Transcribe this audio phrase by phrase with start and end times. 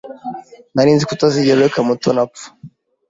[0.73, 2.47] Nari nzi ko utazigera ureka Mutoni apfa.